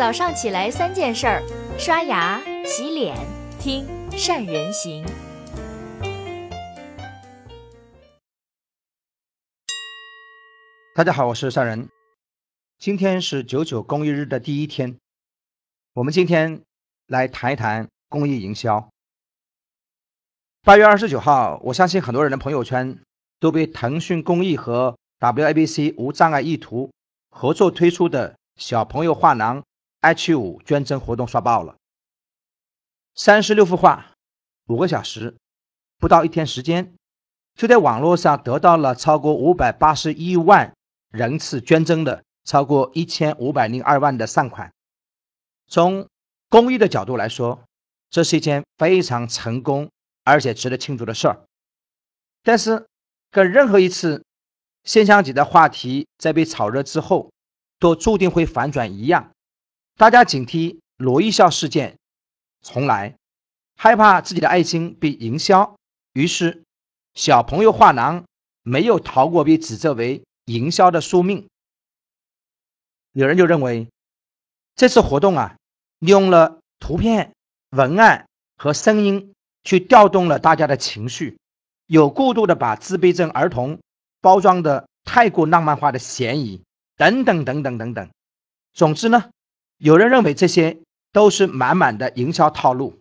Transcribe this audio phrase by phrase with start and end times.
[0.00, 1.42] 早上起来三件事儿：
[1.78, 3.14] 刷牙、洗脸、
[3.60, 5.04] 听善人行。
[10.94, 11.86] 大家好，我是善人。
[12.78, 14.96] 今天是九九公益日的第一天，
[15.92, 16.62] 我们今天
[17.06, 18.88] 来谈一谈公益营销。
[20.62, 22.98] 八月二十九号，我相信很多人的朋友圈
[23.38, 26.90] 都被腾讯公益和 WABC 无障碍意图
[27.28, 29.62] 合作推出的小朋友画廊
[30.00, 31.76] H 五捐赠活动刷爆了。
[33.14, 34.12] 三十六幅画，
[34.66, 35.36] 五个小时，
[35.98, 36.94] 不到一天时间，
[37.54, 40.74] 就在网络上得到了超过五百八十一万
[41.10, 44.72] 人次捐赠的超过一千五百零二万的善款。
[45.66, 46.08] 从
[46.48, 47.62] 公益的角度来说，
[48.10, 49.90] 这是一件非常成功。
[50.22, 51.44] 而且值得庆祝的事儿，
[52.42, 52.86] 但是
[53.30, 54.22] 跟任何一次
[54.84, 57.32] 现象级的话题在被炒热之后，
[57.78, 59.32] 都注定会反转一样。
[60.00, 61.98] 大家警惕罗一笑事件
[62.62, 63.14] 重来，
[63.76, 65.76] 害怕自己的爱心被营销，
[66.14, 66.62] 于是
[67.12, 68.24] 小朋友画廊
[68.62, 71.46] 没有逃过被指责为营销的宿命。
[73.12, 73.88] 有人就认为
[74.74, 75.54] 这次活动啊，
[75.98, 77.34] 用了图片、
[77.68, 79.34] 文案和声音。
[79.62, 81.36] 去调动了大家的情绪，
[81.84, 83.78] 有过度的把自闭症儿童
[84.22, 86.62] 包装的太过浪漫化的嫌疑，
[86.96, 88.08] 等等等等等等。
[88.72, 89.30] 总之呢，
[89.80, 90.78] 有人认为这些
[91.10, 92.98] 都是满满的营销套路。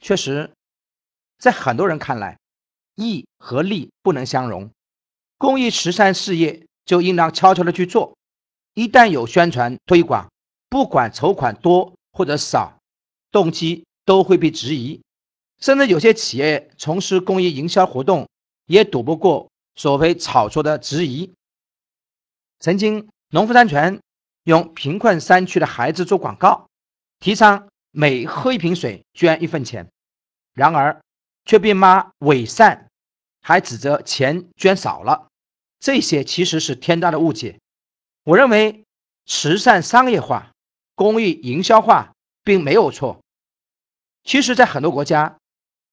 [0.00, 0.50] 确实，
[1.38, 2.38] 在很多人看来，
[2.94, 4.70] 义和利不能相容，
[5.36, 8.16] 公益慈善事业就应当悄悄的去做。
[8.72, 10.32] 一旦有宣传推广，
[10.70, 12.78] 不管筹款多或者少，
[13.30, 14.98] 动机都会被质疑。
[15.60, 18.26] 甚至有些企业从事公益营销活动，
[18.64, 21.30] 也躲不过所谓炒作的质疑。
[22.58, 24.00] 曾经，农夫山泉
[24.48, 26.70] 用贫困山区的孩子做广告，
[27.20, 29.86] 提倡每喝一瓶水捐一分钱，
[30.54, 31.02] 然而
[31.44, 32.88] 却被骂伪善，
[33.42, 35.28] 还指责钱捐少了。
[35.78, 37.58] 这些其实是天大的误解。
[38.24, 38.84] 我认为，
[39.26, 40.50] 慈善商业化、
[40.94, 43.20] 公益营销化并没有错。
[44.24, 45.36] 其实，在很多国家，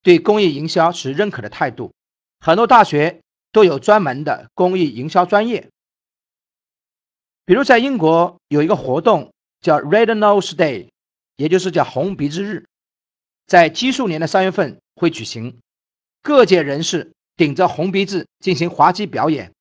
[0.00, 1.92] 对公益营销持认可的态度，
[2.40, 3.20] 很多大学
[3.52, 5.68] 都有专门的公益营销专业。
[7.46, 10.88] 比如在英国有一个活动叫 Red Nose Day，
[11.36, 12.66] 也就是叫红鼻子日，
[13.46, 15.56] 在奇数年的三月份会举行，
[16.22, 19.52] 各界人士顶着红鼻子进行滑稽表演，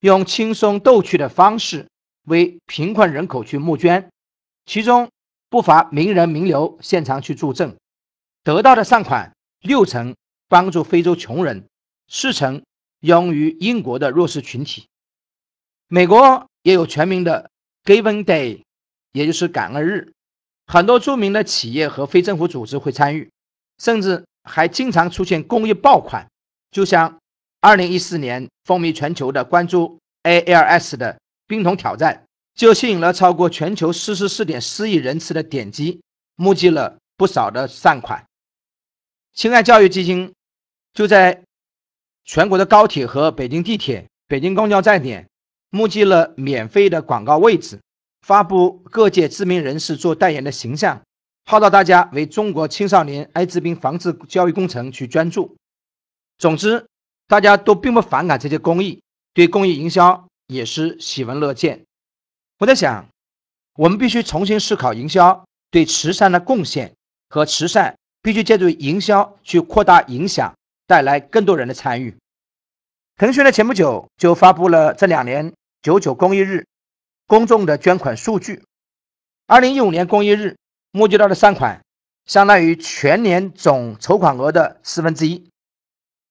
[0.00, 1.86] 用轻松逗趣的方式
[2.24, 4.10] 为贫困人口去募捐，
[4.64, 5.10] 其中
[5.50, 7.76] 不乏名人名流现场去助阵，
[8.42, 9.30] 得到的善款。
[9.62, 10.14] 六成
[10.48, 11.66] 帮助非洲穷人，
[12.06, 12.62] 四成
[13.00, 14.86] 用于英国的弱势群体。
[15.88, 17.48] 美国也有全民的
[17.84, 18.64] Giving Day，
[19.12, 20.12] 也就是感恩日，
[20.66, 23.30] 很多著名的企业和非政府组织会参与，
[23.78, 26.26] 甚至还经常出现公益爆款。
[26.72, 27.20] 就像
[27.60, 31.16] 2014年风靡全球的关注 ALS 的
[31.46, 36.00] 冰桶挑战，就吸引了超过全球44.4亿人次的点击，
[36.34, 38.26] 募集了不少的善款。
[39.34, 40.34] 亲爱教育基金
[40.92, 41.44] 就在
[42.24, 45.28] 全国的高铁和北京地铁、北京公交站点
[45.70, 47.80] 募集了免费的广告位置，
[48.20, 51.02] 发布各界知名人士做代言的形象，
[51.44, 55.56] 号召大家为中国青少年艾滋病防治教育工程去捐助。
[56.38, 56.86] 总之，
[57.26, 59.02] 大家都并不反感这些公益，
[59.34, 61.84] 对公益营销也是喜闻乐见。
[62.58, 63.06] 我在想，
[63.76, 66.92] 我们必须重新思考营销对慈善的贡献
[67.28, 67.94] 和慈善。
[68.22, 70.52] 必须借助营销去扩大影响，
[70.88, 72.12] 带来更多人的参与。
[73.18, 76.66] 腾讯呢，前不久就发布了这两年九九公益日
[77.26, 78.62] 公众的捐款数据。
[79.46, 80.56] 二零一五年公益日
[80.90, 81.80] 募集到的善款，
[82.26, 85.48] 相当于全年总筹款额的四分之一，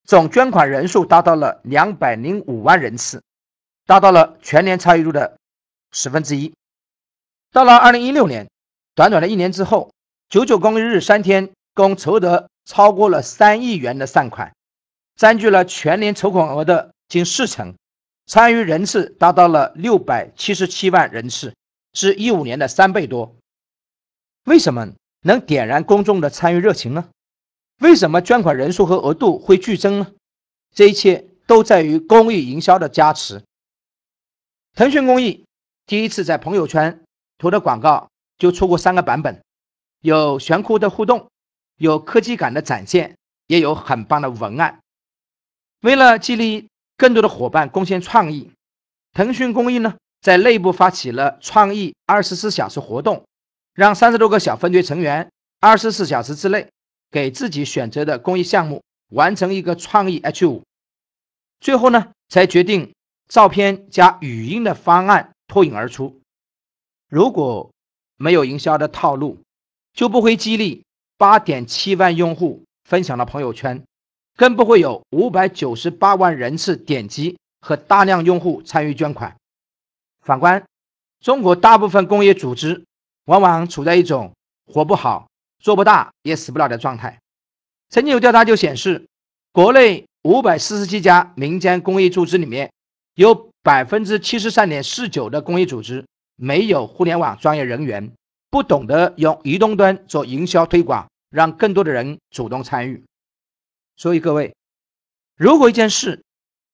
[0.03, 3.23] 总捐款人数达到了两百零五万人次，
[3.87, 5.39] 达到了全年参与度的
[5.91, 6.53] 十分之一。
[7.51, 8.47] 到了二零一六年，
[8.93, 9.91] 短短的一年之后，
[10.29, 11.51] 九九公益日三天。
[11.73, 14.54] 共筹得超过了三亿元的善款，
[15.15, 17.73] 占据了全年筹款额的近四成，
[18.25, 21.53] 参与人次达到了六百七十七万人次，
[21.93, 23.35] 是一五年的三倍多。
[24.43, 24.87] 为什么
[25.21, 27.09] 能点燃公众的参与热情呢？
[27.79, 30.07] 为什么捐款人数和额度会剧增呢？
[30.73, 33.41] 这一切都在于公益营销的加持。
[34.73, 35.45] 腾讯公益
[35.85, 37.03] 第一次在朋友圈
[37.37, 39.41] 投的广告就出过三个版本，
[40.01, 41.27] 有悬酷的互动。
[41.77, 43.15] 有科技感的展现，
[43.47, 44.79] 也有很棒的文案。
[45.85, 46.67] 为了激励
[46.97, 48.51] 更多的伙伴贡献创意，
[49.13, 53.23] 腾讯公益呢在内部发起了创意二十四小时活动，
[53.75, 55.29] 让三十多个小分队成员
[55.59, 56.67] 二十四小时之内
[57.11, 60.63] 给自己选择的公益项目完成一个创意 H 五，
[61.59, 62.91] 最后呢才决定
[63.27, 66.19] 照片加语音的方案脱颖而出。
[67.11, 67.69] 如果
[68.17, 69.37] 没有营销的套路，
[69.93, 70.83] 就不会激励
[71.15, 73.83] 八点七万用户分享到朋友圈，
[74.35, 79.35] 更不会有五百九十八万人次点击和大量用户参与捐款。
[80.21, 80.63] 反观
[81.21, 82.83] 中国大部分公益组织。
[83.25, 84.31] 往往处在一种
[84.71, 85.27] 活不好、
[85.57, 87.17] 做不大也死不了的状态。
[87.89, 89.03] 曾经有调查就显示，
[89.51, 92.71] 国内五百四十七家民间公益组织里面，
[93.15, 96.05] 有百分之七十三点四九的公益组织
[96.35, 98.11] 没有互联网专业人员，
[98.51, 103.03] 不懂得用移动端做营销推广，让更多的人主动参与。
[103.97, 104.55] 所以各位，
[105.37, 106.23] 如果一件事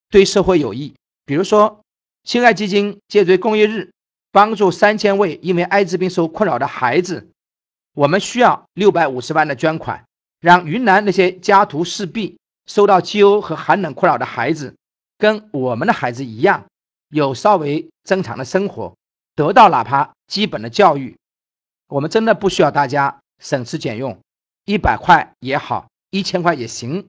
[0.10, 0.94] 对社会有益，
[1.26, 1.82] 比如说
[2.24, 3.92] 新爱基金借追公益日。
[4.34, 7.28] 帮助三千位因为艾滋病受困扰的孩子，
[7.94, 10.06] 我们需要六百五十万的捐款，
[10.40, 14.74] 让云南那些家徒四壁、受到饥饿和寒冷困扰的孩子，
[15.18, 16.66] 跟我们的孩子一样，
[17.10, 18.96] 有稍微正常的生活，
[19.36, 21.18] 得到哪怕基本的教育。
[21.90, 24.18] 我们真的不需要大家省吃俭用，
[24.64, 27.06] 一百块也好，一千块也行，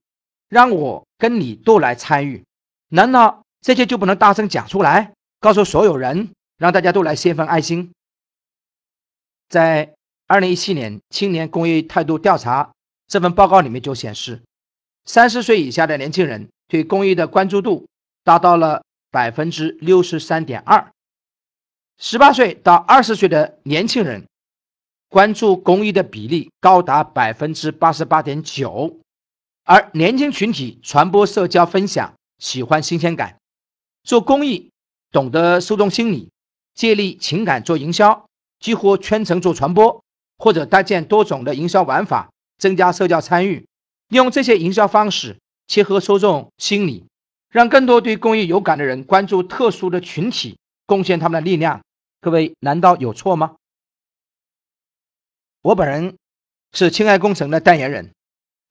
[0.52, 2.44] 让我跟你都来参与。
[2.90, 6.28] 难道这些就不能大声讲出来，告诉所有人？
[6.58, 7.90] 让大家都来献份爱心。
[9.48, 9.94] 在
[10.26, 12.70] 二零一七年青年公益态度调查
[13.08, 14.42] 这份报告里面就显示，
[15.06, 17.88] 三十岁以下的年轻人对公益的关注度
[18.22, 20.92] 达到了百分之六十三点二，
[21.96, 24.26] 十八岁到二十岁的年轻人
[25.08, 28.98] 关注公益的比例高达百分之八十八点九，
[29.64, 33.38] 而年轻群体传播社交分享，喜欢新鲜感，
[34.02, 34.70] 做公益
[35.10, 36.30] 懂得受众心理。
[36.74, 38.26] 借力情感做营销，
[38.58, 40.02] 几乎全程做传播，
[40.38, 43.66] 或者搭建多种的营销玩法，增加社交参与。
[44.08, 47.04] 利用这些营销方式，切合受众心理，
[47.50, 50.56] 让更多对公益有感的人关注特殊的群体，
[50.86, 51.82] 贡献他们的力量。
[52.22, 53.56] 各位，难道有错吗？
[55.60, 56.16] 我本人
[56.72, 58.10] 是亲爱工程的代言人。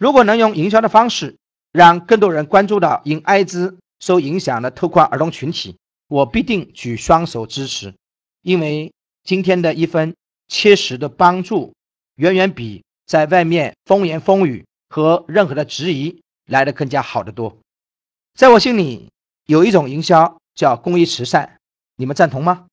[0.02, 1.38] 如果能用营销的方式，
[1.72, 5.78] 让更多人关注到因艾滋受影响的特困儿童群体。
[6.08, 7.94] 我必定举双手支持，
[8.42, 8.92] 因为
[9.24, 10.16] 今天的一分
[10.48, 11.72] 切实的帮助，
[12.16, 17.56] 远远比在外面风言风语和任何的质疑来的更加好得多。
[18.34, 19.08] 在我心里，
[19.46, 21.58] 有一种营销叫公益慈善，
[21.96, 22.66] 你们赞同吗？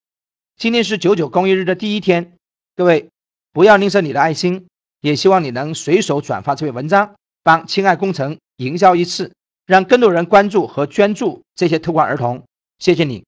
[0.56, 2.38] 今天是九九公益日的第一天，
[2.74, 3.10] 各位
[3.52, 4.66] 不要吝啬你的爱心，
[5.02, 7.14] 也希望你能随手转发这篇文章，
[7.48, 9.32] 帮亲爱工程营销一次，
[9.64, 12.44] 让更多人关注和捐助这些特困儿童。
[12.78, 13.24] 谢谢你。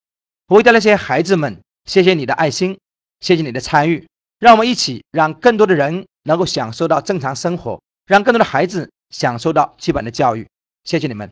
[0.49, 2.78] 为的那些孩子们，谢谢你的爱心，
[3.20, 4.06] 谢谢你的参与，
[4.38, 10.46] 让我们一起让更多的人能够享受到正常生活，让更多的孩子享受到基本的教育。
[10.84, 11.31] 谢谢你们！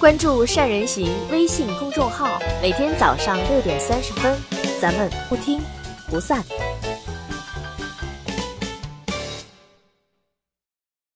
[0.00, 4.34] 关注善人行微信公众号，每天早上六点三十分，
[4.80, 5.60] 咱们不听
[6.08, 6.42] 不散。